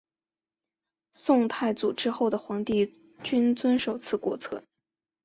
[1.11, 4.63] 宋太祖之后的皇帝均遵守此国策。